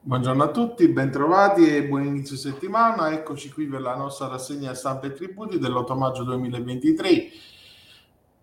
[0.00, 3.10] Buongiorno a tutti, bentrovati e buon inizio settimana.
[3.10, 7.28] Eccoci qui per la nostra rassegna stampa e tributi dell'8 maggio 2023.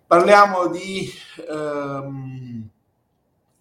[0.06, 1.10] Parliamo di
[1.50, 2.68] ehm,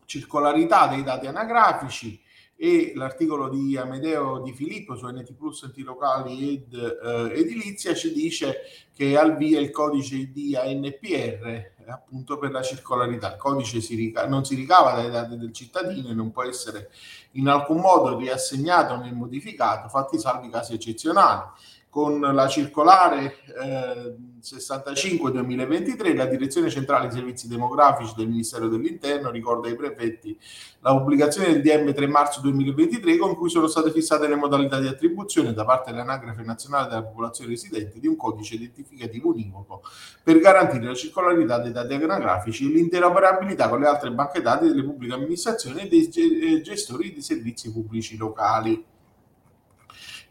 [0.04, 2.20] circolarità dei dati anagrafici
[2.56, 8.12] e l'articolo di Amedeo Di Filippo su NT Plus enti locali ed eh, edilizia ci
[8.12, 8.58] dice
[8.94, 13.32] che al via il codice ID ANPR appunto per la circolarità.
[13.32, 16.90] Il codice si rica- non si ricava dai dati del cittadino e non può essere
[17.32, 21.42] in alcun modo riassegnato né modificato, fatti salvi casi eccezionali
[21.94, 29.68] con la circolare eh, 65-2023 la Direzione Centrale dei Servizi Demografici del Ministero dell'Interno ricorda
[29.68, 30.36] ai prefetti
[30.80, 34.88] la pubblicazione del DM 3 marzo 2023 con cui sono state fissate le modalità di
[34.88, 39.82] attribuzione da parte dell'Anagrafe Nazionale della Popolazione Residente di un codice identificativo univoco
[40.20, 44.82] per garantire la circolarità dei dati anagrafici e l'interoperabilità con le altre banche dati delle
[44.82, 48.93] pubbliche amministrazioni e dei eh, gestori di servizi pubblici locali.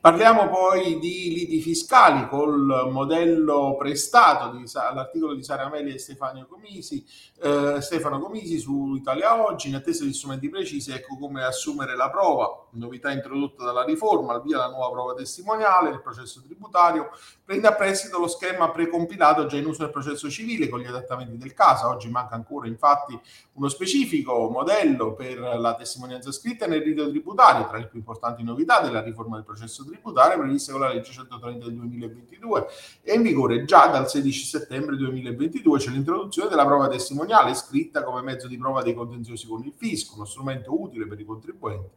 [0.04, 6.46] Parliamo poi di liti fiscali col modello prestato di, all'articolo di Sara Meli e Stefano
[6.46, 7.06] Comisi,
[7.42, 12.10] eh, Stefano Comisi su Italia Oggi, in attesa di strumenti precisi, ecco come assumere la
[12.10, 17.68] prova, novità introdotta dalla riforma, al via la nuova prova testimoniale nel processo tributario, prende
[17.68, 21.54] a prestito lo schema precompilato già in uso nel processo civile con gli adattamenti del
[21.54, 21.88] caso.
[21.88, 23.18] Oggi manca ancora infatti
[23.54, 28.82] uno specifico modello per la testimonianza scritta nel rito tributario, tra le più importanti novità
[28.82, 32.66] della riforma del processo tributario tributaria previste con la legge 130 del 2022
[33.02, 38.22] e in vigore già dal 16 settembre 2022 c'è l'introduzione della prova testimoniale scritta come
[38.22, 41.90] mezzo di prova dei contenziosi con il fisco, uno strumento utile per i contribuenti,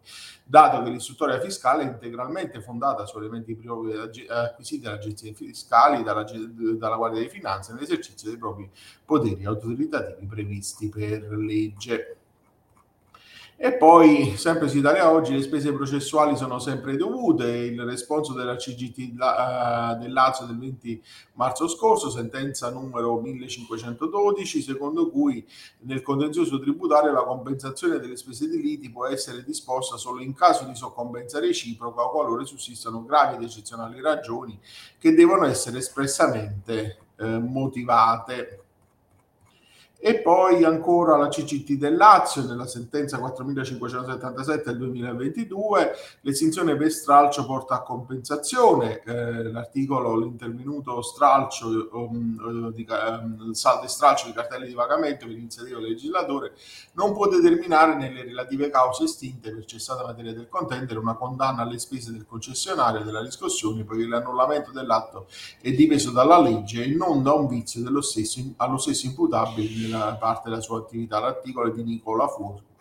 [0.44, 6.25] dato che l'istruttoria fiscale è integralmente fondata su elementi propri acquisiti dalle agenzie fiscali, dalla,
[6.25, 8.70] dalla Guardia di Finanza nell'esercizio dei propri
[9.05, 12.16] poteri autoritativi previsti per legge.
[13.59, 17.47] E poi, sempre su Italia Oggi, le spese processuali sono sempre dovute.
[17.47, 25.09] Il responso della CGT uh, del Lazio del 20 marzo scorso, sentenza numero 1512, secondo
[25.09, 25.43] cui
[25.81, 30.66] nel contenzioso tributario la compensazione delle spese di liti può essere disposta solo in caso
[30.66, 34.61] di soccombenza reciproca o qualora sussistano gravi ed eccezionali ragioni
[34.99, 38.66] che devono essere espressamente eh, motivate.
[39.99, 47.47] E poi ancora la CCT del Lazio, nella sentenza 4577 del 2022, l'estinzione per stralcio
[47.47, 49.03] porta a compensazione.
[49.05, 55.34] Eh, l'articolo, l'intervenuto stralcio, um, di, um, saldo e stralcio di cartelli di pagamento per
[55.34, 56.53] iniziativa del legislatore
[56.93, 61.78] non può determinare nelle relative cause estinte per cessata materia del contendere una condanna alle
[61.78, 65.27] spese del concessionario della riscossione, poiché l'annullamento dell'atto
[65.61, 70.14] è dipeso dalla legge e non da un vizio dello stesso, allo stesso imputabile nella
[70.14, 71.19] parte della sua attività.
[71.20, 72.74] L'articolo è di Nicola Fuoco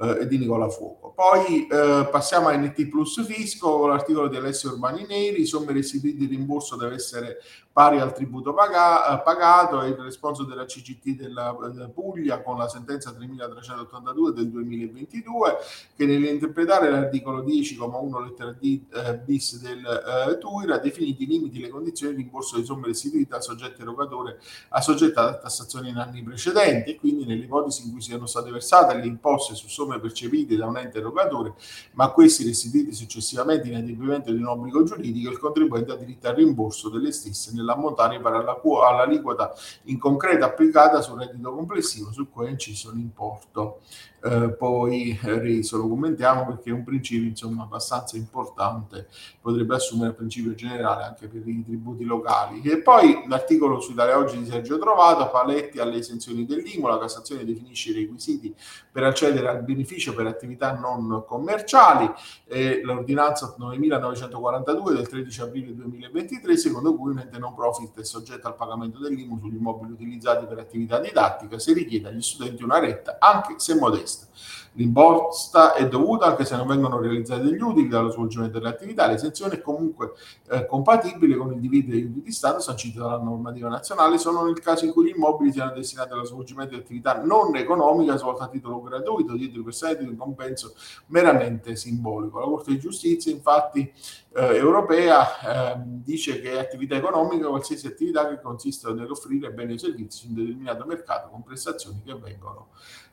[0.00, 1.12] eh, di Nicola Fuoco.
[1.14, 6.26] Poi eh, passiamo a NT Plus Fisco, l'articolo di Alessio Urbani Neri, somme restituite di
[6.26, 7.38] rimborso deve essere
[7.72, 12.58] pari al tributo paga- eh, pagato e il responso della CGT della, della, Puglia con
[12.58, 15.56] la sentenza 3382 del 2022
[15.96, 21.58] che nell'interpretare l'articolo 10,1 lettera D eh, bis del eh, TUIR ha definito i limiti
[21.58, 24.40] e le condizioni di rimborso di somme restituite al soggetto erogatore
[24.70, 29.06] assoggettato a tassazione in anni precedenti e quindi nell'ipotesi in cui siano state versate le
[29.06, 31.54] imposte su somme percepite da un ente erogatore
[31.92, 36.34] ma questi restituiti successivamente in adempimento di un obbligo giuridico il contribuente ha diritto al
[36.34, 39.52] rimborso delle stesse nell'ammontare pari alla, all'aliquota
[39.84, 43.80] in concreto applicata sul reddito complessivo sul quale è inciso l'importo
[44.22, 45.78] eh, poi reso.
[45.78, 49.08] Lo commentiamo perché è un principio insomma abbastanza importante,
[49.40, 52.60] potrebbe assumere il principio generale anche per i tributi locali.
[52.62, 57.44] E poi l'articolo su Italia Oggi di Sergio Trovato, paletti alle esenzioni dell'IMO, la Cassazione
[57.44, 58.54] definisce i requisiti
[58.92, 59.79] per accedere al beneficio
[60.14, 62.10] per attività non commerciali,
[62.46, 68.46] e l'ordinanza 9942 del 13 aprile 2023, secondo cui un ente non profit è soggetto
[68.46, 73.16] al pagamento dell'IMO sugli immobili utilizzati per attività didattica se richiede agli studenti una retta,
[73.18, 74.26] anche se modesta.
[74.74, 79.06] L'imposta è dovuta anche se non vengono realizzati degli utili dallo svolgimento delle attività.
[79.06, 80.12] L'esenzione è comunque
[80.48, 84.60] eh, compatibile con il divido degli utili di Stato sancito dalla normativa nazionale solo nel
[84.60, 88.48] caso in cui gli immobili siano destinati allo svolgimento di attività non economica svolta a
[88.48, 90.74] titolo gratuito dietro per di un compenso
[91.06, 92.38] meramente simbolico.
[92.38, 93.92] La Corte di Giustizia infatti
[94.32, 100.18] eh, europea eh, dice che attività economica qualsiasi attività che consista nell'offrire beni o servizi
[100.18, 102.68] su un determinato mercato con prestazioni che vengono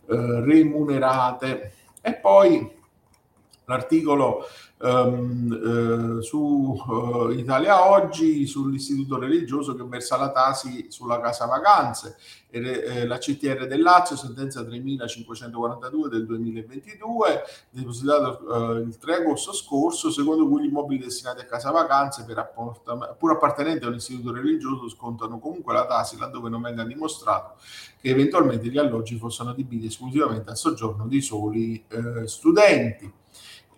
[0.10, 1.72] eh, remunerate.
[2.02, 2.77] E poi
[3.68, 4.48] l'articolo
[4.80, 12.18] um, eh, su uh, Italia Oggi sull'istituto religioso che versa la tasi sulla casa vacanze,
[12.50, 19.52] e, eh, la CTR del Lazio, sentenza 3542 del 2022, depositato uh, il 3 agosto
[19.52, 22.26] scorso, secondo cui gli immobili destinati a casa vacanze
[23.18, 27.56] pur appartenenti a un istituto religioso scontano comunque la tasi laddove non venga dimostrato
[28.00, 33.12] che eventualmente gli alloggi fossero adibiti esclusivamente al soggiorno di soli eh, studenti.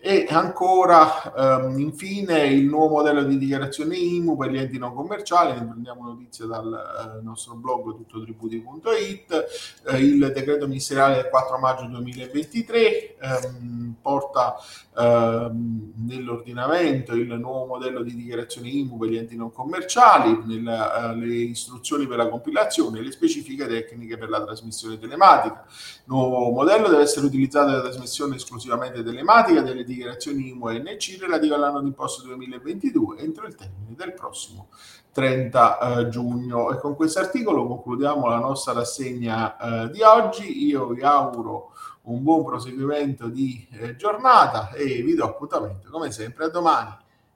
[0.02, 5.52] E ancora, ehm, infine, il nuovo modello di dichiarazione IMU per gli enti non commerciali,
[5.52, 9.44] ne prendiamo notizia dal eh, nostro blog tuttotributi.it,
[9.88, 14.56] eh, il decreto ministeriale del 4 maggio 2023 ehm, porta
[14.96, 21.16] ehm, nell'ordinamento il nuovo modello di dichiarazione IMU per gli enti non commerciali, nella, eh,
[21.16, 25.62] le istruzioni per la compilazione e le specifiche tecniche per la trasmissione telematica.
[25.68, 31.18] Il nuovo modello deve essere utilizzato nella trasmissione esclusivamente telematica delle dichiarazioni IMU e NC
[31.20, 34.68] relative all'anno d'imposta 2022 entro il termine del prossimo
[35.12, 36.70] 30 eh, giugno.
[36.72, 40.66] E con questo articolo concludiamo la nostra rassegna eh, di oggi.
[40.66, 41.72] Io vi auguro
[42.02, 46.94] un buon proseguimento di eh, giornata e vi do appuntamento come sempre a domani.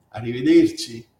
[0.09, 1.13] Arrivederci.